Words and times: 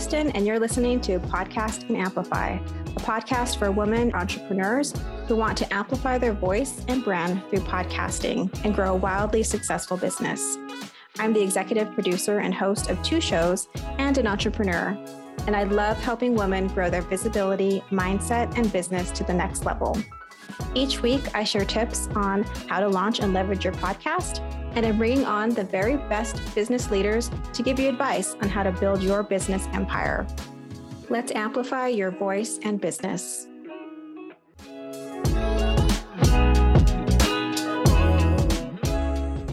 Kristen, 0.00 0.30
and 0.30 0.46
you're 0.46 0.58
listening 0.58 1.00
to 1.02 1.18
Podcast 1.18 1.88
and 1.88 1.96
Amplify, 1.96 2.52
a 2.52 3.00
podcast 3.00 3.58
for 3.58 3.70
women 3.70 4.14
entrepreneurs 4.14 4.94
who 5.28 5.36
want 5.36 5.58
to 5.58 5.74
amplify 5.74 6.16
their 6.16 6.32
voice 6.32 6.84
and 6.88 7.04
brand 7.04 7.42
through 7.50 7.60
podcasting 7.60 8.50
and 8.64 8.74
grow 8.74 8.94
a 8.94 8.96
wildly 8.96 9.42
successful 9.42 9.96
business. 9.96 10.56
I'm 11.18 11.32
the 11.32 11.42
executive 11.42 11.92
producer 11.92 12.38
and 12.38 12.54
host 12.54 12.88
of 12.88 13.02
two 13.02 13.20
shows 13.20 13.68
and 13.98 14.16
an 14.16 14.26
entrepreneur, 14.26 14.96
and 15.46 15.56
I 15.56 15.64
love 15.64 15.96
helping 15.98 16.34
women 16.34 16.68
grow 16.68 16.90
their 16.90 17.02
visibility, 17.02 17.82
mindset, 17.90 18.56
and 18.56 18.72
business 18.72 19.10
to 19.12 19.24
the 19.24 19.34
next 19.34 19.64
level. 19.64 19.96
Each 20.74 21.02
week, 21.02 21.34
I 21.34 21.44
share 21.44 21.64
tips 21.64 22.08
on 22.14 22.44
how 22.68 22.80
to 22.80 22.88
launch 22.88 23.20
and 23.20 23.32
leverage 23.32 23.64
your 23.64 23.74
podcast 23.74 24.40
and 24.74 24.86
I'm 24.86 24.98
bringing 24.98 25.24
on 25.24 25.50
the 25.50 25.64
very 25.64 25.96
best 25.96 26.54
business 26.54 26.90
leaders 26.90 27.30
to 27.54 27.62
give 27.62 27.80
you 27.80 27.88
advice 27.88 28.34
on 28.40 28.48
how 28.48 28.62
to 28.62 28.70
build 28.70 29.02
your 29.02 29.22
business 29.22 29.66
empire. 29.72 30.26
Let's 31.08 31.32
amplify 31.32 31.88
your 31.88 32.12
voice 32.12 32.60
and 32.62 32.80
business. 32.80 33.48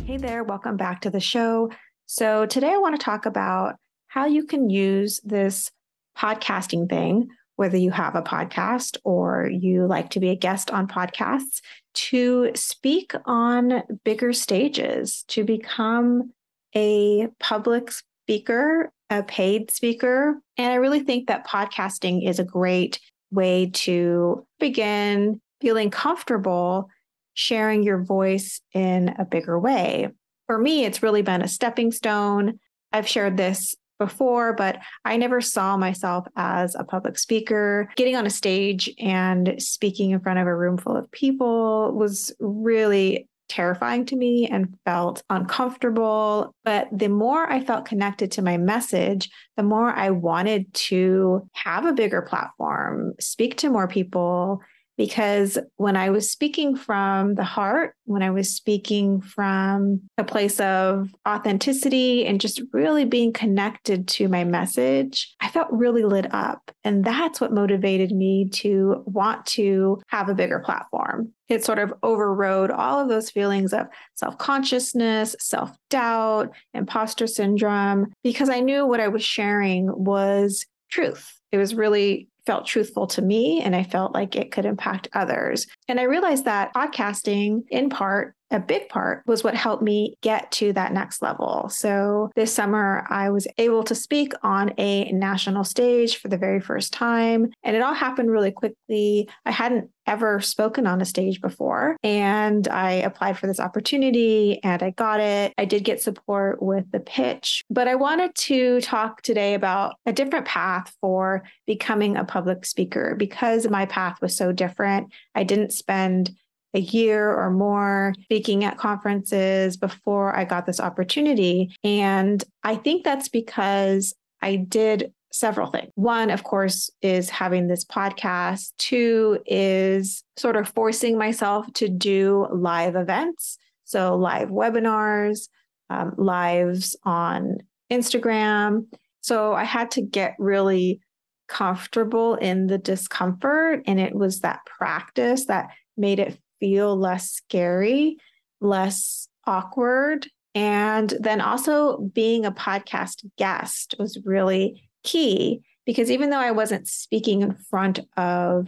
Hey 0.05 0.17
there, 0.17 0.43
welcome 0.43 0.77
back 0.77 1.01
to 1.01 1.09
the 1.09 1.19
show. 1.19 1.71
So, 2.05 2.45
today 2.45 2.73
I 2.73 2.77
want 2.77 2.97
to 2.97 3.03
talk 3.03 3.25
about 3.25 3.75
how 4.07 4.25
you 4.25 4.45
can 4.45 4.69
use 4.69 5.19
this 5.23 5.71
podcasting 6.17 6.89
thing, 6.89 7.29
whether 7.55 7.77
you 7.77 7.91
have 7.91 8.15
a 8.15 8.21
podcast 8.21 8.97
or 9.03 9.49
you 9.49 9.85
like 9.85 10.09
to 10.11 10.19
be 10.19 10.29
a 10.29 10.35
guest 10.35 10.71
on 10.71 10.87
podcasts, 10.87 11.61
to 11.93 12.51
speak 12.55 13.13
on 13.25 13.83
bigger 14.03 14.33
stages, 14.33 15.23
to 15.27 15.43
become 15.43 16.31
a 16.75 17.27
public 17.39 17.91
speaker, 17.91 18.91
a 19.09 19.23
paid 19.23 19.71
speaker. 19.71 20.39
And 20.57 20.71
I 20.71 20.75
really 20.75 20.99
think 20.99 21.27
that 21.27 21.47
podcasting 21.47 22.27
is 22.27 22.39
a 22.39 22.43
great 22.43 22.99
way 23.31 23.71
to 23.73 24.45
begin 24.59 25.41
feeling 25.61 25.89
comfortable 25.89 26.89
sharing 27.33 27.83
your 27.83 28.03
voice 28.03 28.61
in 28.73 29.09
a 29.19 29.25
bigger 29.25 29.59
way. 29.59 30.09
For 30.47 30.57
me, 30.57 30.85
it's 30.85 31.03
really 31.03 31.21
been 31.21 31.41
a 31.41 31.47
stepping 31.47 31.91
stone. 31.91 32.59
I've 32.91 33.07
shared 33.07 33.37
this 33.37 33.75
before, 33.99 34.53
but 34.53 34.79
I 35.05 35.17
never 35.17 35.41
saw 35.41 35.77
myself 35.77 36.27
as 36.35 36.75
a 36.75 36.83
public 36.83 37.17
speaker. 37.17 37.89
Getting 37.95 38.15
on 38.15 38.25
a 38.25 38.31
stage 38.31 38.89
and 38.99 39.55
speaking 39.61 40.11
in 40.11 40.19
front 40.19 40.39
of 40.39 40.47
a 40.47 40.55
room 40.55 40.77
full 40.77 40.95
of 40.95 41.11
people 41.11 41.93
was 41.93 42.33
really 42.39 43.27
terrifying 43.49 44.05
to 44.05 44.15
me 44.15 44.47
and 44.47 44.77
felt 44.85 45.23
uncomfortable. 45.29 46.53
But 46.63 46.87
the 46.91 47.07
more 47.07 47.49
I 47.49 47.63
felt 47.63 47.85
connected 47.85 48.31
to 48.33 48.41
my 48.41 48.57
message, 48.57 49.29
the 49.55 49.63
more 49.63 49.89
I 49.89 50.09
wanted 50.09 50.73
to 50.73 51.47
have 51.53 51.85
a 51.85 51.93
bigger 51.93 52.21
platform, 52.21 53.13
speak 53.19 53.57
to 53.57 53.69
more 53.69 53.87
people, 53.87 54.59
because 54.97 55.57
when 55.75 55.95
I 55.95 56.09
was 56.09 56.29
speaking 56.29 56.75
from 56.75 57.35
the 57.35 57.43
heart, 57.43 57.95
when 58.05 58.23
I 58.23 58.31
was 58.31 58.53
speaking 58.53 59.21
from 59.21 60.01
a 60.17 60.23
place 60.23 60.59
of 60.59 61.13
authenticity 61.27 62.25
and 62.25 62.41
just 62.41 62.61
really 62.73 63.05
being 63.05 63.31
connected 63.31 64.07
to 64.09 64.27
my 64.27 64.43
message, 64.43 65.35
I 65.39 65.49
felt 65.49 65.67
really 65.71 66.03
lit 66.03 66.33
up. 66.33 66.71
And 66.83 67.05
that's 67.05 67.39
what 67.39 67.53
motivated 67.53 68.11
me 68.11 68.49
to 68.49 69.03
want 69.05 69.45
to 69.47 70.01
have 70.07 70.29
a 70.29 70.35
bigger 70.35 70.59
platform. 70.59 71.31
It 71.47 71.63
sort 71.63 71.79
of 71.79 71.93
overrode 72.03 72.71
all 72.71 72.99
of 72.99 73.07
those 73.07 73.29
feelings 73.29 73.71
of 73.71 73.87
self 74.15 74.37
consciousness, 74.37 75.35
self 75.39 75.71
doubt, 75.89 76.49
imposter 76.73 77.27
syndrome, 77.27 78.11
because 78.23 78.49
I 78.49 78.59
knew 78.59 78.85
what 78.85 78.99
I 78.99 79.07
was 79.07 79.23
sharing 79.23 79.87
was 80.03 80.65
truth. 80.89 81.39
It 81.51 81.57
was 81.57 81.75
really 81.75 82.27
felt 82.47 82.65
truthful 82.65 83.05
to 83.05 83.21
me 83.21 83.61
and 83.61 83.75
I 83.75 83.83
felt 83.83 84.13
like 84.13 84.37
it 84.37 84.53
could 84.53 84.65
impact 84.65 85.09
others. 85.13 85.67
And 85.89 85.99
I 85.99 86.03
realized 86.03 86.45
that 86.45 86.73
podcasting, 86.73 87.63
in 87.69 87.89
part, 87.89 88.35
a 88.51 88.59
big 88.59 88.89
part 88.89 89.23
was 89.25 89.43
what 89.43 89.55
helped 89.55 89.83
me 89.83 90.15
get 90.21 90.51
to 90.51 90.73
that 90.73 90.93
next 90.93 91.21
level. 91.21 91.69
So 91.69 92.31
this 92.35 92.53
summer, 92.53 93.05
I 93.09 93.29
was 93.29 93.47
able 93.57 93.83
to 93.83 93.95
speak 93.95 94.33
on 94.43 94.73
a 94.77 95.11
national 95.11 95.63
stage 95.63 96.17
for 96.17 96.27
the 96.27 96.37
very 96.37 96.59
first 96.59 96.93
time, 96.93 97.51
and 97.63 97.75
it 97.75 97.81
all 97.81 97.93
happened 97.93 98.31
really 98.31 98.51
quickly. 98.51 99.29
I 99.45 99.51
hadn't 99.51 99.89
ever 100.05 100.39
spoken 100.39 100.87
on 100.87 101.01
a 101.01 101.05
stage 101.05 101.41
before, 101.41 101.97
and 102.01 102.67
I 102.69 102.93
applied 102.93 103.37
for 103.37 103.47
this 103.47 103.59
opportunity 103.59 104.63
and 104.63 104.81
I 104.81 104.91
got 104.91 105.19
it. 105.19 105.53
I 105.57 105.65
did 105.65 105.83
get 105.83 106.01
support 106.01 106.61
with 106.61 106.89
the 106.91 107.01
pitch, 107.01 107.63
but 107.69 107.89
I 107.89 107.95
wanted 107.95 108.33
to 108.35 108.79
talk 108.81 109.21
today 109.21 109.53
about 109.53 109.95
a 110.05 110.13
different 110.13 110.45
path 110.45 110.95
for 111.01 111.43
becoming 111.65 112.15
a 112.15 112.23
public 112.23 112.65
speaker 112.65 113.15
because 113.17 113.67
my 113.67 113.85
path 113.85 114.21
was 114.21 114.37
so 114.37 114.53
different. 114.53 115.11
I 115.35 115.43
didn't 115.43 115.73
spend 115.73 116.31
a 116.73 116.79
year 116.79 117.33
or 117.33 117.49
more 117.49 118.13
speaking 118.23 118.63
at 118.63 118.77
conferences 118.77 119.77
before 119.77 120.35
I 120.35 120.45
got 120.45 120.65
this 120.65 120.79
opportunity. 120.79 121.75
And 121.83 122.43
I 122.63 122.75
think 122.75 123.03
that's 123.03 123.29
because 123.29 124.13
I 124.41 124.57
did 124.57 125.13
several 125.31 125.67
things. 125.67 125.91
One, 125.95 126.29
of 126.29 126.43
course, 126.43 126.89
is 127.01 127.29
having 127.29 127.67
this 127.67 127.85
podcast. 127.85 128.73
Two 128.77 129.39
is 129.45 130.23
sort 130.35 130.55
of 130.55 130.69
forcing 130.69 131.17
myself 131.17 131.71
to 131.73 131.89
do 131.89 132.47
live 132.51 132.95
events. 132.95 133.57
So, 133.85 134.15
live 134.15 134.49
webinars, 134.49 135.47
um, 135.89 136.13
lives 136.17 136.95
on 137.03 137.57
Instagram. 137.91 138.87
So, 139.21 139.53
I 139.53 139.63
had 139.63 139.91
to 139.91 140.01
get 140.01 140.35
really 140.39 141.01
comfortable 141.47 142.35
in 142.35 142.67
the 142.67 142.77
discomfort. 142.77 143.81
And 143.85 143.99
it 143.99 144.13
was 144.13 144.41
that 144.41 144.65
practice 144.65 145.45
that 145.45 145.69
made 145.95 146.19
it 146.19 146.39
feel 146.59 146.95
less 146.95 147.31
scary, 147.31 148.17
less 148.59 149.27
awkward. 149.45 150.27
And 150.55 151.13
then 151.19 151.41
also 151.41 151.97
being 151.97 152.45
a 152.45 152.51
podcast 152.51 153.25
guest 153.37 153.95
was 153.99 154.19
really 154.25 154.89
key 155.03 155.61
because 155.85 156.11
even 156.11 156.29
though 156.29 156.39
I 156.39 156.51
wasn't 156.51 156.87
speaking 156.87 157.41
in 157.41 157.55
front 157.55 157.99
of 158.17 158.67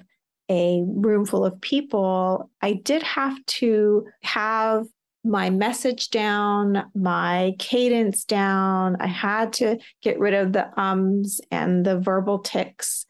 a 0.50 0.82
room 0.86 1.26
full 1.26 1.46
of 1.46 1.60
people, 1.62 2.50
I 2.62 2.74
did 2.74 3.04
have 3.04 3.46
to 3.46 4.08
have 4.24 4.88
my 5.24 5.50
message 5.50 6.10
down, 6.10 6.90
my 6.96 7.54
cadence 7.60 8.24
down. 8.24 8.96
I 9.00 9.08
had 9.08 9.54
to 9.54 9.78
get 10.02 10.18
rid 10.18 10.34
of 10.34 10.54
the 10.54 10.72
ums 10.80 11.42
and 11.52 11.86
the 11.86 12.00
verbal 12.00 12.40
tics 12.40 13.06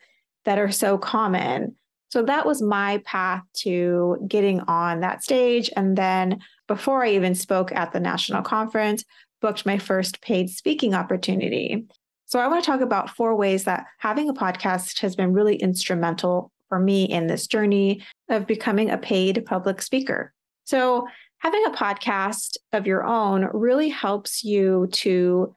that 0.46 0.58
are 0.58 0.72
so 0.72 0.98
common. 0.98 1.76
So 2.09 2.24
that 2.24 2.46
was 2.46 2.62
my 2.62 3.02
path 3.06 3.44
to 3.58 4.18
getting 4.28 4.62
on 4.62 5.00
that 5.02 5.24
stage. 5.24 5.70
And 5.75 5.97
then 5.97 6.40
before 6.68 7.03
I 7.03 7.12
even 7.12 7.36
spoke 7.36 7.72
at 7.72 7.92
the 7.94 8.00
national 8.00 8.42
conference, 8.42 9.03
booked 9.42 9.66
my 9.66 9.78
first 9.78 10.22
paid 10.22 10.50
speaking 10.50 10.94
opportunity. 10.94 11.86
So 12.25 12.40
I 12.40 12.48
want 12.48 12.64
to 12.64 12.69
talk 12.69 12.81
about 12.81 13.09
four 13.09 13.36
ways 13.36 13.64
that 13.64 13.86
having 14.00 14.30
a 14.30 14.34
podcast 14.34 15.00
has 15.00 15.16
been 15.16 15.34
really 15.34 15.56
instrumental 15.56 16.52
for 16.68 16.80
me 16.80 17.06
in 17.06 17.28
this 17.28 17.48
journey 17.48 18.03
of 18.30 18.46
becoming 18.46 18.90
a 18.90 18.98
paid 18.98 19.44
public 19.46 19.81
speaker. 19.81 20.34
So 20.66 21.08
having 21.40 21.64
a 21.66 21.72
podcast 21.72 22.58
of 22.74 22.86
your 22.86 23.03
own 23.03 23.50
really 23.53 23.90
helps 23.90 24.44
you 24.44 24.88
to 24.92 25.56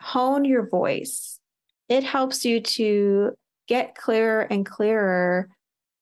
hone 0.00 0.44
your 0.44 0.68
voice. 0.68 1.38
It 1.88 2.04
helps 2.04 2.44
you 2.44 2.60
to 2.60 3.32
get 3.68 3.94
clearer 3.94 4.42
and 4.42 4.64
clearer 4.64 5.48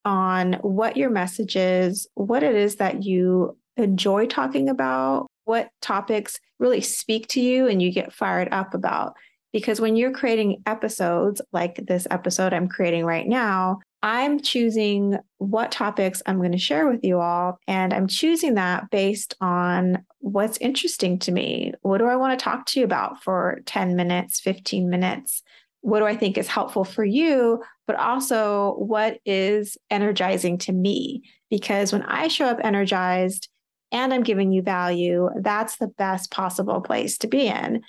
on 0.04 0.54
what 0.62 0.96
your 0.96 1.10
message 1.10 1.56
is, 1.56 2.06
what 2.14 2.42
it 2.42 2.54
is 2.54 2.76
that 2.76 3.02
you 3.04 3.56
enjoy 3.76 4.26
talking 4.26 4.68
about, 4.68 5.26
what 5.44 5.70
topics 5.80 6.38
really 6.58 6.80
speak 6.80 7.26
to 7.28 7.40
you 7.40 7.66
and 7.66 7.82
you 7.82 7.92
get 7.92 8.12
fired 8.12 8.48
up 8.52 8.74
about. 8.74 9.14
Because 9.52 9.80
when 9.80 9.96
you're 9.96 10.12
creating 10.12 10.62
episodes 10.66 11.42
like 11.52 11.76
this 11.86 12.06
episode 12.10 12.54
I'm 12.54 12.68
creating 12.68 13.04
right 13.04 13.26
now, 13.26 13.80
I'm 14.02 14.40
choosing 14.40 15.18
what 15.38 15.70
topics 15.70 16.22
I'm 16.26 16.38
going 16.38 16.52
to 16.52 16.58
share 16.58 16.88
with 16.88 17.04
you 17.04 17.20
all. 17.20 17.58
And 17.68 17.94
I'm 17.94 18.08
choosing 18.08 18.54
that 18.54 18.90
based 18.90 19.34
on 19.40 20.04
what's 20.18 20.58
interesting 20.58 21.18
to 21.20 21.32
me. 21.32 21.72
What 21.82 21.98
do 21.98 22.06
I 22.06 22.16
want 22.16 22.38
to 22.38 22.42
talk 22.42 22.66
to 22.66 22.80
you 22.80 22.84
about 22.84 23.22
for 23.22 23.60
10 23.66 23.94
minutes, 23.94 24.40
15 24.40 24.88
minutes? 24.90 25.42
What 25.82 25.98
do 25.98 26.06
I 26.06 26.16
think 26.16 26.38
is 26.38 26.48
helpful 26.48 26.84
for 26.84 27.04
you, 27.04 27.62
but 27.86 27.96
also 27.96 28.74
what 28.78 29.18
is 29.26 29.76
energizing 29.90 30.58
to 30.58 30.72
me? 30.72 31.22
Because 31.50 31.92
when 31.92 32.02
I 32.02 32.28
show 32.28 32.46
up 32.46 32.60
energized 32.62 33.48
and 33.90 34.14
I'm 34.14 34.22
giving 34.22 34.52
you 34.52 34.62
value, 34.62 35.28
that's 35.40 35.76
the 35.76 35.88
best 35.88 36.30
possible 36.30 36.80
place 36.80 37.18
to 37.18 37.26
be 37.26 37.46
in. 37.46 37.82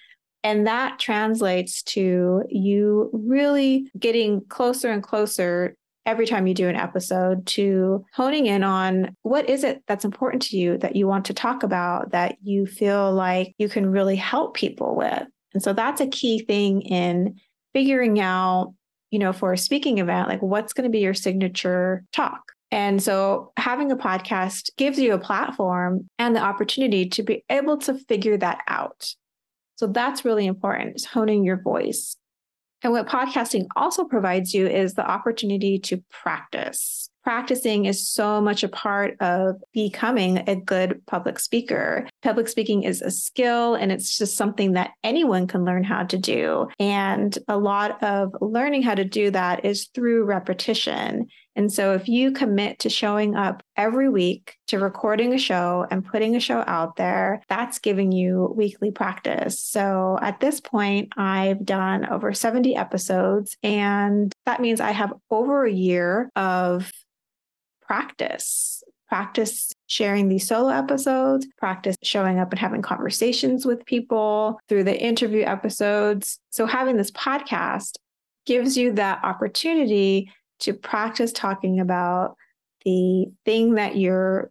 And 0.44 0.68
that 0.68 1.00
translates 1.00 1.82
to 1.84 2.44
you 2.50 3.10
really 3.14 3.90
getting 3.98 4.42
closer 4.50 4.92
and 4.92 5.02
closer 5.02 5.76
every 6.06 6.26
time 6.26 6.48
you 6.48 6.54
do 6.54 6.68
an 6.68 6.76
episode 6.76 7.46
to 7.46 8.04
honing 8.14 8.46
in 8.48 8.62
on 8.62 9.16
what 9.22 9.50
is 9.50 9.64
it 9.64 9.82
that's 9.88 10.04
important 10.04 10.42
to 10.44 10.58
you 10.58 10.78
that 10.80 10.98
you 10.98 11.08
want 11.08 11.24
to 11.26 11.34
talk 11.34 11.64
about 11.64 12.12
that 12.12 12.36
you 12.44 12.66
feel 12.66 13.14
like 13.14 13.56
you 13.58 13.70
can 13.70 13.90
really 13.90 14.18
help 14.18 14.54
people 14.54 14.96
with. 14.96 15.24
And 15.54 15.64
so 15.64 15.72
that's 15.72 16.02
a 16.02 16.08
key 16.08 16.40
thing 16.40 16.82
in 16.82 17.40
figuring 17.74 18.20
out, 18.20 18.74
you 19.12 19.20
know, 19.20 19.34
for 19.34 19.54
a 19.54 19.58
speaking 19.58 19.98
event, 19.98 20.30
like 20.30 20.42
what's 20.42 20.74
going 20.74 20.86
to 20.86 20.92
be 20.92 21.00
your 21.00 21.14
signature 21.14 22.04
talk. 22.14 22.52
And 22.72 23.02
so 23.02 23.52
having 23.58 23.92
a 23.92 23.96
podcast 23.96 24.72
gives 24.78 24.98
you 24.98 25.14
a 25.14 25.20
platform 25.20 26.10
and 26.18 26.36
the 26.36 26.42
opportunity 26.42 27.08
to 27.10 27.22
be 27.22 27.44
able 27.50 27.78
to 27.80 27.94
figure 27.94 28.38
that 28.38 28.62
out. 28.68 29.14
So 29.76 29.88
that's 29.88 30.26
really 30.26 30.48
important, 30.48 30.96
is 30.96 31.06
honing 31.06 31.44
your 31.44 31.62
voice. 31.62 32.16
And 32.82 32.92
what 32.92 33.08
podcasting 33.08 33.68
also 33.76 34.06
provides 34.06 34.54
you 34.54 34.68
is 34.68 34.96
the 34.96 35.06
opportunity 35.10 35.80
to 35.80 36.04
practice. 36.10 37.10
Practicing 37.24 37.86
is 37.86 38.08
so 38.08 38.42
much 38.42 38.64
a 38.64 38.68
part 38.68 39.16
of 39.22 39.56
becoming 39.74 40.44
a 40.50 40.56
good 40.56 41.02
public 41.06 41.40
speaker. 41.40 42.08
Public 42.22 42.50
speaking 42.50 42.84
is 42.84 43.02
a 43.02 43.12
skill 43.12 43.76
and 43.76 43.92
it's 43.94 44.18
just 44.18 44.36
something 44.36 44.74
that 44.74 44.92
anyone 45.06 45.48
can 45.48 45.64
learn 45.64 45.86
how 45.86 46.04
to 46.04 46.18
do. 46.18 46.68
And 46.80 47.38
a 47.48 47.58
lot 47.58 48.04
of 48.04 48.36
learning 48.42 48.84
how 48.84 48.96
to 48.96 49.06
do 49.06 49.32
that 49.32 49.64
is 49.64 49.88
through 49.94 50.26
repetition. 50.26 51.28
And 51.56 51.72
so 51.72 51.94
if 51.94 52.08
you 52.08 52.32
commit 52.32 52.80
to 52.80 52.90
showing 52.90 53.36
up 53.36 53.64
every 53.78 54.10
week 54.10 54.58
to 54.68 54.80
recording 54.80 55.34
a 55.34 55.38
show 55.38 55.86
and 55.92 56.06
putting 56.06 56.36
a 56.36 56.40
show 56.40 56.64
out 56.68 56.96
there, 56.96 57.42
that's 57.48 57.80
giving 57.80 58.12
you 58.12 58.54
weekly 58.58 58.92
practice. 58.92 59.60
So 59.60 60.18
at 60.22 60.40
this 60.40 60.60
point, 60.60 61.14
I've 61.16 61.64
done 61.64 62.08
over 62.08 62.34
70 62.34 62.76
episodes, 62.76 63.56
and 63.62 64.34
that 64.46 64.62
means 64.62 64.82
I 64.82 64.92
have 64.92 65.14
over 65.30 65.64
a 65.66 65.72
year 65.72 66.32
of 66.36 66.92
practice. 67.86 68.84
Practice 69.10 69.72
sharing 69.86 70.28
these 70.28 70.48
solo 70.48 70.70
episodes, 70.70 71.46
practice 71.60 71.96
showing 72.02 72.40
up 72.40 72.50
and 72.52 72.60
having 72.60 72.82
conversations 72.82 73.64
with 73.64 73.86
people 73.86 74.60
through 74.68 74.86
the 74.86 75.00
interview 75.00 75.44
episodes. 75.44 76.40
So, 76.50 76.66
having 76.66 76.98
this 76.98 77.12
podcast 77.12 77.92
gives 78.46 78.76
you 78.76 78.94
that 78.94 79.24
opportunity 79.24 80.32
to 80.60 80.74
practice 80.74 81.32
talking 81.32 81.80
about 81.80 82.36
the 82.86 83.28
thing 83.46 83.76
that 83.76 83.98
you're 83.98 84.50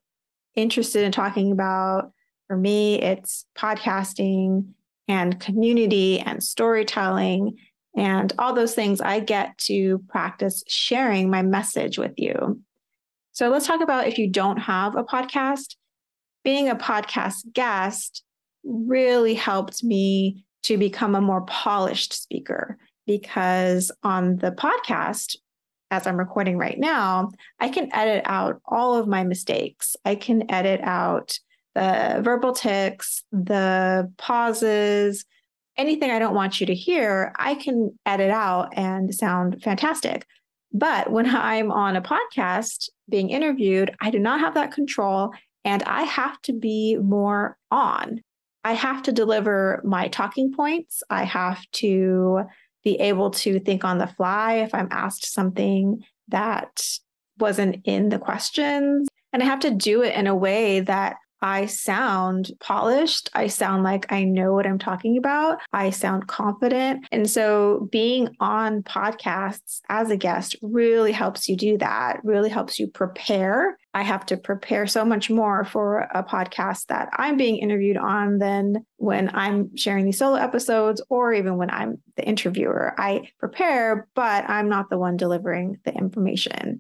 interested 0.55 1.05
in 1.05 1.13
talking 1.13 1.53
about. 1.53 2.13
For 2.47 2.57
me, 2.57 3.01
it's 3.01 3.47
podcasting 3.57 4.67
and 5.09 5.41
community 5.41 6.21
and 6.21 6.43
storytelling 6.43 7.57
and 7.97 8.33
all 8.39 8.55
those 8.55 8.75
things. 8.75 9.01
I 9.01 9.21
get 9.21 9.57
to 9.59 9.99
practice 10.09 10.63
sharing 10.67 11.31
my 11.31 11.43
message 11.43 11.99
with 11.99 12.13
you. 12.17 12.61
So 13.33 13.49
let's 13.49 13.67
talk 13.67 13.81
about 13.81 14.07
if 14.07 14.19
you 14.19 14.29
don't 14.29 14.59
have 14.59 14.95
a 14.95 15.05
podcast. 15.05 15.77
Being 16.45 16.69
a 16.69 16.77
podcast 16.77 17.53
guest 17.53 18.25
really 18.65 19.35
helped 19.35 19.83
me 19.83 20.45
to 20.65 20.77
become 20.77 21.15
a 21.15 21.21
more 21.21 21.43
polished 21.43 22.13
speaker 22.13 22.79
because 23.07 23.91
on 24.03 24.37
the 24.37 24.53
podcast, 24.53 25.37
as 25.91 26.07
I'm 26.07 26.17
recording 26.17 26.59
right 26.59 26.79
now, 26.79 27.31
I 27.59 27.69
can 27.69 27.89
edit 27.95 28.23
out 28.27 28.61
all 28.67 28.97
of 28.97 29.09
my 29.09 29.25
mistakes. 29.25 29.97
I 30.05 30.15
can 30.15 30.51
edit 30.51 30.81
out 30.83 31.39
the 31.75 32.21
verbal 32.23 32.53
tics, 32.53 33.23
the 33.33 34.13
pauses, 34.19 35.25
anything 35.77 36.11
I 36.11 36.19
don't 36.19 36.35
want 36.35 36.61
you 36.61 36.67
to 36.67 36.75
hear, 36.75 37.33
I 37.39 37.55
can 37.55 37.99
edit 38.05 38.31
out 38.31 38.77
and 38.77 39.15
sound 39.15 39.63
fantastic. 39.63 40.27
But 40.73 41.11
when 41.11 41.27
I'm 41.35 41.71
on 41.71 41.97
a 41.97 42.03
podcast 42.03 42.89
being 43.13 43.31
interviewed, 43.31 43.95
I 44.01 44.11
do 44.11 44.19
not 44.19 44.41
have 44.41 44.55
that 44.55 44.73
control 44.73 45.33
and 45.65 45.85
I 45.85 46.03
have 46.03 46.43
to 46.43 46.53
be 46.53 46.97
more 46.97 47.57
on. 47.71 48.21
I 48.65 48.73
have 48.73 49.03
to 49.03 49.13
deliver 49.13 49.81
my 49.85 50.09
talking 50.09 50.53
points. 50.53 51.03
I 51.11 51.25
have 51.25 51.65
to 51.73 52.43
be 52.83 52.97
able 52.97 53.31
to 53.31 53.61
think 53.61 53.85
on 53.85 53.99
the 53.99 54.09
fly 54.09 54.55
if 54.55 54.75
I'm 54.75 54.89
asked 54.91 55.33
something 55.33 56.03
that 56.29 56.85
wasn't 57.39 57.77
in 57.85 58.09
the 58.09 58.19
questions. 58.19 59.07
And 59.33 59.43
I 59.43 59.47
have 59.47 59.61
to 59.61 59.71
do 59.71 60.03
it 60.03 60.15
in 60.15 60.27
a 60.27 60.35
way 60.35 60.81
that 60.81 61.17
I 61.43 61.67
sound 61.67 62.53
polished. 62.61 63.29
I 63.35 63.49
sound 63.49 63.83
like 63.83 64.11
I 64.13 64.23
know 64.23 64.55
what 64.55 64.67
I'm 64.67 64.79
talking 64.79 65.19
about. 65.19 65.59
I 65.73 65.91
sound 65.91 66.29
confident. 66.29 67.05
And 67.11 67.29
so 67.29 67.89
being 67.91 68.29
on 68.39 68.85
podcasts 68.85 69.81
as 69.89 70.11
a 70.11 70.17
guest 70.17 70.57
really 70.63 71.11
helps 71.11 71.49
you 71.49 71.57
do 71.57 71.77
that, 71.79 72.21
really 72.23 72.49
helps 72.49 72.79
you 72.79 72.87
prepare. 72.87 73.77
I 73.93 74.03
have 74.03 74.25
to 74.27 74.37
prepare 74.37 74.87
so 74.87 75.05
much 75.05 75.29
more 75.29 75.65
for 75.65 76.09
a 76.15 76.23
podcast 76.23 76.87
that 76.87 77.11
I'm 77.15 77.37
being 77.37 77.59
interviewed 77.59 77.97
on 77.97 78.39
than 78.39 78.87
when 78.97 79.35
I'm 79.35 79.77
sharing 79.77 80.05
these 80.05 80.19
solo 80.19 80.37
episodes 80.37 81.03
or 81.11 81.35
even 81.35 81.57
when 81.57 81.71
I'm 81.71 82.01
the 82.17 82.25
interviewer. 82.25 82.95
I 82.97 83.29
prepare, 83.39 84.07
but 84.15 84.49
I'm 84.49 84.69
not 84.69 84.89
the 84.89 84.99
one 84.99 85.17
delivering 85.17 85.81
the 85.85 85.93
information. 85.93 86.79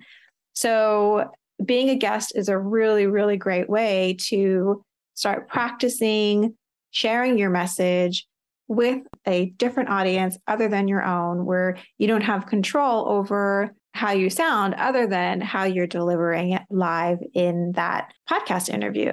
So 0.54 1.30
being 1.66 1.90
a 1.90 1.96
guest 1.96 2.32
is 2.34 2.48
a 2.48 2.58
really, 2.58 3.06
really 3.06 3.36
great 3.36 3.68
way 3.68 4.16
to 4.28 4.82
start 5.14 5.48
practicing 5.48 6.56
sharing 6.90 7.38
your 7.38 7.50
message 7.50 8.26
with 8.68 9.00
a 9.26 9.46
different 9.56 9.88
audience 9.88 10.38
other 10.46 10.68
than 10.68 10.88
your 10.88 11.04
own, 11.04 11.44
where 11.44 11.78
you 11.98 12.06
don't 12.06 12.22
have 12.22 12.46
control 12.46 13.08
over 13.08 13.74
how 13.94 14.10
you 14.10 14.30
sound 14.30 14.74
other 14.74 15.06
than 15.06 15.40
how 15.40 15.64
you're 15.64 15.86
delivering 15.86 16.52
it 16.52 16.62
live 16.70 17.18
in 17.34 17.72
that 17.72 18.12
podcast 18.28 18.68
interview. 18.68 19.12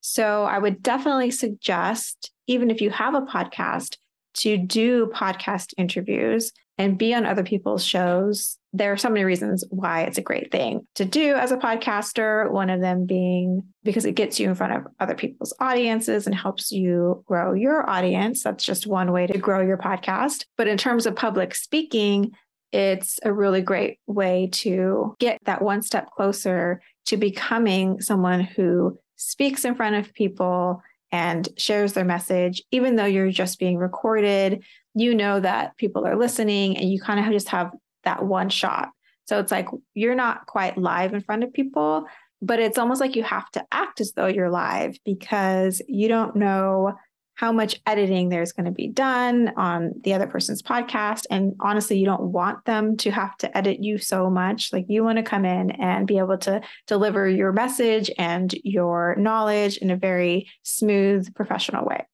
So 0.00 0.44
I 0.44 0.58
would 0.58 0.82
definitely 0.82 1.30
suggest, 1.30 2.30
even 2.46 2.70
if 2.70 2.80
you 2.80 2.90
have 2.90 3.14
a 3.14 3.22
podcast, 3.22 3.96
to 4.34 4.56
do 4.56 5.06
podcast 5.14 5.74
interviews 5.76 6.52
and 6.78 6.98
be 6.98 7.12
on 7.12 7.26
other 7.26 7.42
people's 7.42 7.84
shows. 7.84 8.57
There 8.72 8.92
are 8.92 8.98
so 8.98 9.08
many 9.08 9.24
reasons 9.24 9.64
why 9.70 10.02
it's 10.02 10.18
a 10.18 10.22
great 10.22 10.52
thing 10.52 10.86
to 10.96 11.04
do 11.04 11.34
as 11.34 11.52
a 11.52 11.56
podcaster. 11.56 12.50
One 12.50 12.68
of 12.68 12.80
them 12.80 13.06
being 13.06 13.62
because 13.82 14.04
it 14.04 14.14
gets 14.14 14.38
you 14.38 14.48
in 14.48 14.54
front 14.54 14.74
of 14.74 14.92
other 15.00 15.14
people's 15.14 15.54
audiences 15.58 16.26
and 16.26 16.34
helps 16.34 16.70
you 16.70 17.24
grow 17.26 17.54
your 17.54 17.88
audience. 17.88 18.42
That's 18.42 18.64
just 18.64 18.86
one 18.86 19.12
way 19.12 19.26
to 19.26 19.38
grow 19.38 19.62
your 19.62 19.78
podcast. 19.78 20.44
But 20.56 20.68
in 20.68 20.76
terms 20.76 21.06
of 21.06 21.16
public 21.16 21.54
speaking, 21.54 22.32
it's 22.72 23.18
a 23.24 23.32
really 23.32 23.62
great 23.62 23.98
way 24.06 24.50
to 24.52 25.16
get 25.18 25.38
that 25.44 25.62
one 25.62 25.80
step 25.80 26.10
closer 26.10 26.82
to 27.06 27.16
becoming 27.16 28.00
someone 28.02 28.40
who 28.40 28.98
speaks 29.16 29.64
in 29.64 29.74
front 29.74 29.96
of 29.96 30.12
people 30.12 30.82
and 31.10 31.48
shares 31.56 31.94
their 31.94 32.04
message, 32.04 32.62
even 32.70 32.96
though 32.96 33.06
you're 33.06 33.30
just 33.30 33.58
being 33.58 33.78
recorded, 33.78 34.62
you 34.94 35.14
know 35.14 35.40
that 35.40 35.76
people 35.76 36.06
are 36.06 36.16
listening 36.16 36.76
and 36.76 36.90
you 36.90 37.00
kind 37.00 37.18
of 37.18 37.32
just 37.32 37.48
have 37.48 37.70
that 38.08 38.24
one 38.24 38.48
shot. 38.48 38.88
So 39.26 39.38
it's 39.38 39.52
like 39.52 39.68
you're 39.92 40.14
not 40.14 40.46
quite 40.46 40.78
live 40.78 41.12
in 41.12 41.20
front 41.20 41.44
of 41.44 41.52
people, 41.52 42.06
but 42.40 42.58
it's 42.58 42.78
almost 42.78 43.02
like 43.02 43.14
you 43.14 43.22
have 43.22 43.50
to 43.50 43.64
act 43.70 44.00
as 44.00 44.12
though 44.12 44.26
you're 44.26 44.50
live 44.50 44.96
because 45.04 45.82
you 45.86 46.08
don't 46.08 46.34
know 46.34 46.94
how 47.34 47.52
much 47.52 47.78
editing 47.86 48.30
there's 48.30 48.52
going 48.52 48.64
to 48.64 48.72
be 48.72 48.88
done 48.88 49.52
on 49.56 49.92
the 50.02 50.14
other 50.14 50.26
person's 50.26 50.62
podcast. 50.62 51.24
And 51.30 51.54
honestly, 51.60 51.98
you 51.98 52.06
don't 52.06 52.32
want 52.32 52.64
them 52.64 52.96
to 52.96 53.10
have 53.10 53.36
to 53.38 53.56
edit 53.56 53.80
you 53.80 53.98
so 53.98 54.30
much. 54.30 54.72
Like 54.72 54.86
you 54.88 55.04
want 55.04 55.18
to 55.18 55.22
come 55.22 55.44
in 55.44 55.70
and 55.72 56.06
be 56.06 56.18
able 56.18 56.38
to 56.38 56.62
deliver 56.86 57.28
your 57.28 57.52
message 57.52 58.10
and 58.18 58.52
your 58.64 59.14
knowledge 59.16 59.76
in 59.76 59.90
a 59.90 59.96
very 59.96 60.48
smooth, 60.62 61.32
professional 61.34 61.84
way. 61.84 62.06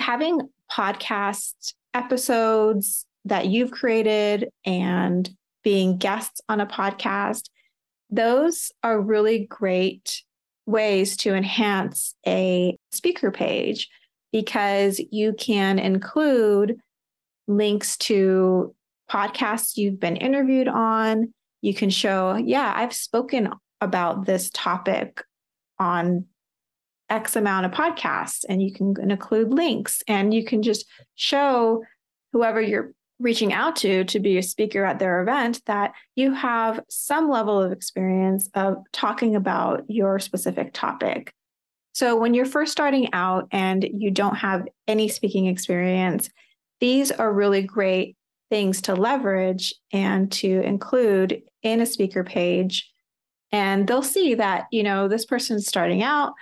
Having 0.00 0.50
podcast 0.70 1.74
episodes 1.94 3.06
that 3.24 3.46
you've 3.46 3.70
created 3.70 4.48
and 4.64 5.30
being 5.62 5.96
guests 5.96 6.40
on 6.48 6.60
a 6.60 6.66
podcast, 6.66 7.48
those 8.10 8.72
are 8.82 9.00
really 9.00 9.46
great 9.46 10.22
ways 10.66 11.16
to 11.18 11.34
enhance 11.34 12.14
a 12.26 12.76
speaker 12.92 13.30
page 13.30 13.88
because 14.32 15.00
you 15.10 15.34
can 15.34 15.78
include 15.78 16.78
links 17.46 17.96
to 17.98 18.74
podcasts 19.10 19.76
you've 19.76 20.00
been 20.00 20.16
interviewed 20.16 20.68
on. 20.68 21.32
You 21.60 21.74
can 21.74 21.90
show, 21.90 22.36
yeah, 22.36 22.72
I've 22.74 22.94
spoken 22.94 23.52
about 23.80 24.26
this 24.26 24.50
topic 24.52 25.22
on 25.78 26.26
X 27.10 27.36
amount 27.36 27.66
of 27.66 27.72
podcasts, 27.72 28.44
and 28.48 28.62
you 28.62 28.72
can 28.72 28.94
include 29.10 29.52
links 29.52 30.02
and 30.08 30.32
you 30.32 30.44
can 30.44 30.62
just 30.62 30.86
show 31.14 31.82
whoever 32.32 32.60
you're 32.60 32.94
reaching 33.22 33.52
out 33.52 33.76
to 33.76 34.04
to 34.04 34.18
be 34.18 34.36
a 34.36 34.42
speaker 34.42 34.84
at 34.84 34.98
their 34.98 35.22
event 35.22 35.62
that 35.66 35.92
you 36.16 36.34
have 36.34 36.80
some 36.88 37.30
level 37.30 37.60
of 37.60 37.72
experience 37.72 38.50
of 38.54 38.76
talking 38.92 39.36
about 39.36 39.84
your 39.88 40.18
specific 40.18 40.72
topic. 40.72 41.32
So, 41.94 42.16
when 42.16 42.34
you're 42.34 42.46
first 42.46 42.72
starting 42.72 43.12
out 43.12 43.48
and 43.52 43.86
you 43.98 44.10
don't 44.10 44.36
have 44.36 44.66
any 44.88 45.08
speaking 45.08 45.46
experience, 45.46 46.30
these 46.80 47.12
are 47.12 47.32
really 47.32 47.62
great 47.62 48.16
things 48.50 48.82
to 48.82 48.94
leverage 48.94 49.72
and 49.92 50.30
to 50.32 50.60
include 50.62 51.42
in 51.62 51.80
a 51.80 51.86
speaker 51.86 52.24
page. 52.24 52.90
And 53.52 53.86
they'll 53.86 54.02
see 54.02 54.34
that, 54.34 54.66
you 54.72 54.82
know, 54.82 55.08
this 55.08 55.26
person's 55.26 55.66
starting 55.66 56.02
out, 56.02 56.32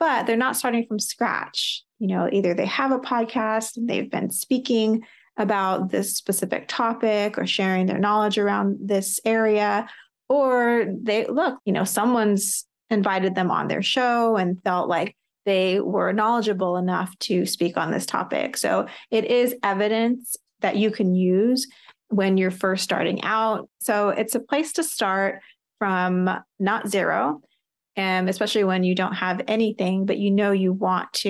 but 0.00 0.26
they're 0.26 0.36
not 0.36 0.56
starting 0.56 0.86
from 0.86 0.98
scratch. 0.98 1.82
You 1.98 2.08
know, 2.08 2.28
either 2.32 2.54
they 2.54 2.66
have 2.66 2.90
a 2.90 2.98
podcast 2.98 3.76
and 3.76 3.88
they've 3.88 4.10
been 4.10 4.30
speaking 4.30 5.04
about 5.36 5.90
this 5.90 6.16
specific 6.16 6.66
topic 6.68 7.38
or 7.38 7.46
sharing 7.46 7.86
their 7.86 7.98
knowledge 7.98 8.38
around 8.38 8.78
this 8.80 9.20
area, 9.24 9.88
or 10.28 10.86
they 11.02 11.26
look, 11.26 11.58
you 11.64 11.72
know, 11.72 11.84
someone's 11.84 12.66
invited 12.90 13.34
them 13.34 13.50
on 13.50 13.68
their 13.68 13.82
show 13.82 14.36
and 14.36 14.62
felt 14.62 14.88
like 14.88 15.16
they 15.44 15.80
were 15.80 16.12
knowledgeable 16.12 16.76
enough 16.76 17.18
to 17.18 17.46
speak 17.46 17.76
on 17.76 17.90
this 17.90 18.06
topic. 18.06 18.56
So 18.56 18.86
it 19.10 19.24
is 19.24 19.54
evidence 19.62 20.36
that 20.60 20.76
you 20.76 20.90
can 20.90 21.14
use 21.14 21.66
when 22.08 22.36
you're 22.36 22.50
first 22.50 22.84
starting 22.84 23.22
out. 23.22 23.68
So 23.80 24.10
it's 24.10 24.34
a 24.34 24.40
place 24.40 24.72
to 24.74 24.84
start 24.84 25.40
from 25.78 26.30
not 26.60 26.88
zero, 26.88 27.40
and 27.96 28.28
especially 28.28 28.64
when 28.64 28.84
you 28.84 28.94
don't 28.94 29.14
have 29.14 29.42
anything, 29.48 30.06
but 30.06 30.18
you 30.18 30.30
know 30.30 30.52
you 30.52 30.72
want 30.72 31.12
to, 31.14 31.28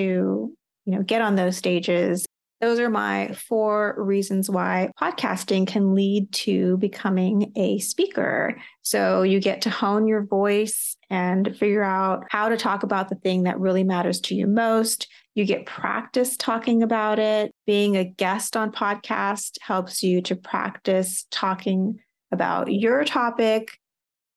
you 0.85 0.95
know, 0.95 1.01
get 1.01 1.21
on 1.21 1.35
those 1.35 1.57
stages 1.57 2.25
those 2.63 2.79
are 2.79 2.89
my 2.89 3.27
four 3.33 3.93
reasons 3.97 4.49
why 4.49 4.89
podcasting 4.97 5.67
can 5.67 5.93
lead 5.93 6.31
to 6.31 6.77
becoming 6.77 7.51
a 7.57 7.77
speaker. 7.79 8.57
So 8.83 9.23
you 9.23 9.41
get 9.41 9.63
to 9.63 9.69
hone 9.69 10.07
your 10.07 10.23
voice 10.23 10.95
and 11.09 11.57
figure 11.57 11.83
out 11.83 12.23
how 12.29 12.47
to 12.47 12.55
talk 12.55 12.83
about 12.83 13.09
the 13.09 13.15
thing 13.15 13.43
that 13.43 13.59
really 13.59 13.83
matters 13.83 14.21
to 14.21 14.35
you 14.35 14.47
most. 14.47 15.09
You 15.35 15.43
get 15.43 15.65
practice 15.65 16.37
talking 16.37 16.83
about 16.83 17.19
it. 17.19 17.53
Being 17.67 17.97
a 17.97 18.05
guest 18.05 18.55
on 18.55 18.71
podcast 18.71 19.57
helps 19.59 20.01
you 20.01 20.21
to 20.21 20.37
practice 20.37 21.25
talking 21.31 21.99
about 22.31 22.71
your 22.71 23.03
topic 23.03 23.77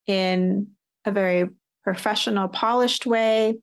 in 0.08 0.66
a 1.04 1.12
very 1.12 1.48
professional, 1.84 2.48
polished 2.48 3.06
way, 3.06 3.54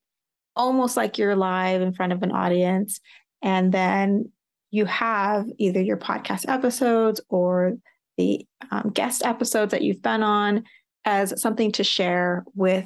almost 0.55 0.95
like 0.95 1.17
you're 1.17 1.35
live 1.35 1.81
in 1.81 1.91
front 1.91 2.13
of 2.13 2.23
an 2.23 2.31
audience. 2.31 3.01
And 3.41 3.73
then 3.73 4.31
you 4.73 4.85
have 4.85 5.45
either 5.59 5.79
your 5.79 5.97
podcast 5.97 6.49
episodes 6.49 7.21
or 7.29 7.73
the 8.17 8.43
um, 8.71 8.89
guest 8.91 9.23
episodes 9.23 9.69
that 9.69 9.83
you've 9.83 10.01
been 10.01 10.23
on 10.23 10.63
as 11.05 11.39
something 11.39 11.71
to 11.73 11.83
share 11.83 12.43
with 12.55 12.83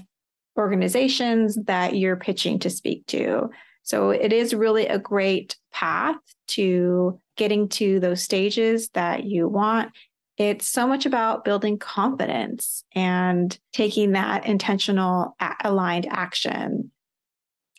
organizations 0.58 1.58
that 1.64 1.96
you're 1.96 2.18
pitching 2.18 2.60
to 2.60 2.70
speak 2.70 3.06
to. 3.08 3.50
So 3.84 4.10
it 4.10 4.34
is 4.34 4.54
really 4.54 4.86
a 4.88 5.00
great 5.00 5.56
path 5.72 6.18
to 6.50 7.22
getting 7.38 7.70
to 7.70 8.02
those 8.02 8.22
stages 8.22 8.90
that 8.90 9.24
you 9.24 9.48
want. 9.48 9.94
It's 10.36 10.68
so 10.68 10.88
much 10.88 11.06
about 11.06 11.46
building 11.46 11.80
confidence 11.80 12.84
and 12.96 13.58
taking 13.72 14.12
that 14.12 14.46
intentional, 14.46 15.38
aligned 15.64 16.08
action. 16.10 16.92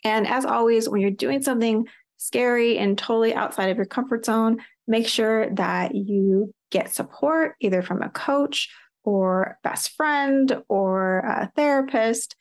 And 0.03 0.25
as 0.25 0.45
always, 0.45 0.89
when 0.89 0.99
you're 0.99 1.11
doing 1.11 1.43
something 1.43 1.85
scary 2.19 2.77
and 2.77 2.97
totally 2.97 3.33
outside 3.33 3.69
of 3.69 3.77
your 3.77 3.85
comfort 3.85 4.25
zone, 4.25 4.57
make 4.87 5.07
sure 5.07 5.49
that 5.51 5.95
you 5.95 6.53
get 6.69 6.93
support 6.93 7.55
either 7.61 7.81
from 7.81 8.03
a 8.03 8.09
coach 8.09 8.69
or 9.03 9.57
best 9.63 9.95
friend 9.95 10.61
or 10.67 11.19
a 11.19 11.51
therapist. 11.55 12.35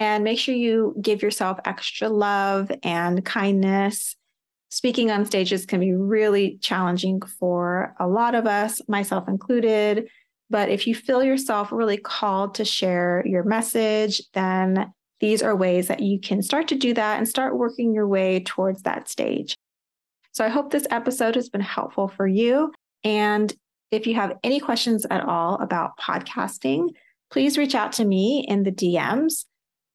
And 0.00 0.24
make 0.24 0.38
sure 0.38 0.54
you 0.54 0.96
give 1.00 1.22
yourself 1.22 1.58
extra 1.64 2.08
love 2.08 2.72
and 2.82 3.24
kindness. 3.24 4.16
Speaking 4.70 5.10
on 5.10 5.26
stages 5.26 5.66
can 5.66 5.80
be 5.80 5.92
really 5.94 6.58
challenging 6.60 7.20
for 7.20 7.94
a 8.00 8.08
lot 8.08 8.34
of 8.34 8.46
us, 8.46 8.80
myself 8.88 9.28
included. 9.28 10.08
But 10.48 10.70
if 10.70 10.86
you 10.86 10.94
feel 10.94 11.22
yourself 11.22 11.70
really 11.70 11.98
called 11.98 12.54
to 12.56 12.64
share 12.64 13.22
your 13.26 13.44
message, 13.44 14.22
then 14.32 14.92
these 15.20 15.42
are 15.42 15.54
ways 15.54 15.88
that 15.88 16.00
you 16.00 16.18
can 16.18 16.42
start 16.42 16.68
to 16.68 16.74
do 16.74 16.94
that 16.94 17.18
and 17.18 17.28
start 17.28 17.56
working 17.56 17.94
your 17.94 18.08
way 18.08 18.40
towards 18.40 18.82
that 18.82 19.08
stage. 19.08 19.54
So 20.32 20.44
I 20.44 20.48
hope 20.48 20.70
this 20.70 20.86
episode 20.90 21.34
has 21.34 21.48
been 21.48 21.60
helpful 21.60 22.08
for 22.08 22.26
you. 22.26 22.72
And 23.04 23.52
if 23.90 24.06
you 24.06 24.14
have 24.14 24.38
any 24.42 24.60
questions 24.60 25.06
at 25.10 25.24
all 25.24 25.56
about 25.56 25.98
podcasting, 25.98 26.90
please 27.30 27.58
reach 27.58 27.74
out 27.74 27.92
to 27.92 28.04
me 28.04 28.44
in 28.48 28.62
the 28.62 28.72
DMs. 28.72 29.44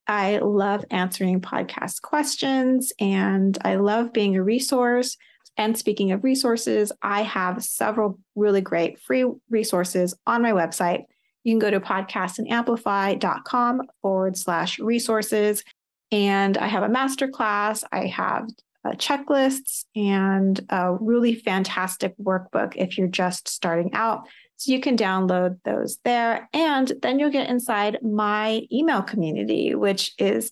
I 0.08 0.38
love 0.38 0.86
answering 0.92 1.42
podcast 1.42 2.02
questions 2.02 2.94
and 3.00 3.58
I 3.64 3.76
love 3.76 4.14
being 4.14 4.36
a 4.36 4.44
resource. 4.44 5.18
And 5.58 5.78
speaking 5.78 6.12
of 6.12 6.24
resources, 6.24 6.92
I 7.02 7.24
have 7.24 7.64
several 7.64 8.20
really 8.36 8.62
great 8.62 9.00
free 9.00 9.26
resources 9.50 10.14
on 10.28 10.42
my 10.42 10.52
website 10.52 11.06
you 11.46 11.54
can 11.54 11.60
go 11.60 11.72
to 11.72 11.80
podcastandamplify.com 11.80 13.82
forward 14.02 14.36
slash 14.36 14.78
resources. 14.80 15.64
And 16.12 16.58
I 16.58 16.68
have 16.68 16.84
a 16.84 16.90
masterclass. 16.90 17.86
I 17.92 18.08
have 18.08 18.50
uh, 18.84 18.94
checklists 18.94 19.86
and 19.96 20.60
a 20.70 20.98
really 21.00 21.36
fantastic 21.36 22.18
workbook 22.18 22.74
if 22.76 22.98
you're 22.98 23.08
just 23.08 23.48
starting 23.48 23.94
out. 23.94 24.28
So 24.58 24.72
you 24.72 24.80
can 24.80 24.98
download 24.98 25.60
those 25.66 26.00
there. 26.04 26.50
And 26.52 26.92
then 27.04 27.20
you'll 27.20 27.30
get 27.30 27.50
inside 27.50 28.00
my 28.02 28.64
email 28.72 29.04
community, 29.04 29.76
which 29.76 30.16
is 30.18 30.52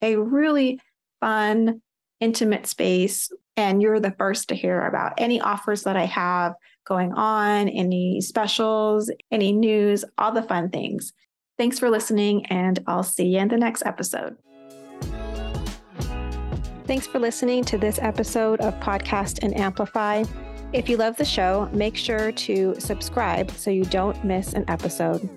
a 0.00 0.16
really 0.16 0.80
fun, 1.20 1.82
intimate 2.18 2.66
space. 2.66 3.30
And 3.56 3.80
you're 3.80 4.00
the 4.00 4.16
first 4.18 4.48
to 4.48 4.56
hear 4.56 4.84
about 4.86 5.12
any 5.18 5.40
offers 5.40 5.84
that 5.84 5.96
I 5.96 6.06
have 6.06 6.54
going 6.84 7.12
on, 7.12 7.68
any 7.68 8.20
specials, 8.20 9.10
any 9.30 9.52
news, 9.52 10.04
all 10.18 10.32
the 10.32 10.42
fun 10.42 10.70
things. 10.70 11.12
Thanks 11.58 11.78
for 11.78 11.90
listening, 11.90 12.46
and 12.46 12.82
I'll 12.86 13.02
see 13.02 13.26
you 13.26 13.38
in 13.38 13.48
the 13.48 13.56
next 13.56 13.84
episode. 13.86 14.36
Thanks 16.86 17.06
for 17.06 17.18
listening 17.18 17.64
to 17.64 17.78
this 17.78 17.98
episode 18.02 18.60
of 18.60 18.74
Podcast 18.80 19.42
and 19.42 19.56
Amplify. 19.56 20.24
If 20.72 20.88
you 20.88 20.96
love 20.96 21.16
the 21.16 21.24
show, 21.24 21.68
make 21.72 21.96
sure 21.96 22.32
to 22.32 22.74
subscribe 22.78 23.50
so 23.52 23.70
you 23.70 23.84
don't 23.84 24.24
miss 24.24 24.54
an 24.54 24.64
episode. 24.68 25.28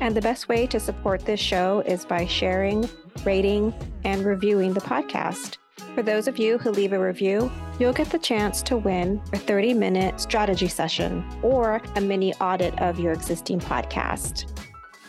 And 0.00 0.14
the 0.14 0.20
best 0.20 0.48
way 0.48 0.66
to 0.68 0.78
support 0.78 1.24
this 1.24 1.40
show 1.40 1.80
is 1.86 2.04
by 2.04 2.26
sharing, 2.26 2.88
rating, 3.24 3.74
and 4.04 4.24
reviewing 4.24 4.74
the 4.74 4.80
podcast. 4.80 5.56
For 5.94 6.02
those 6.02 6.28
of 6.28 6.38
you 6.38 6.58
who 6.58 6.70
leave 6.70 6.92
a 6.92 6.98
review, 6.98 7.50
you'll 7.78 7.92
get 7.92 8.10
the 8.10 8.18
chance 8.18 8.62
to 8.62 8.76
win 8.76 9.20
a 9.32 9.38
30 9.38 9.74
minute 9.74 10.20
strategy 10.20 10.68
session 10.68 11.24
or 11.42 11.80
a 11.96 12.00
mini 12.00 12.34
audit 12.34 12.78
of 12.80 12.98
your 12.98 13.12
existing 13.12 13.60
podcast. 13.60 14.50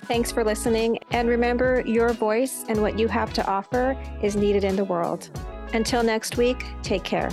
Thanks 0.06 0.32
for 0.32 0.44
listening, 0.44 1.00
and 1.12 1.28
remember 1.28 1.82
your 1.86 2.14
voice 2.14 2.64
and 2.68 2.82
what 2.82 3.00
you 3.00 3.08
have 3.08 3.34
to 3.34 3.48
offer 3.48 3.98
is 4.22 4.36
needed 4.36 4.64
in 4.64 4.76
the 4.76 4.86
world. 4.86 5.30
Until 5.74 6.04
next 6.04 6.38
week, 6.38 6.64
take 6.84 7.04
care. 7.04 7.32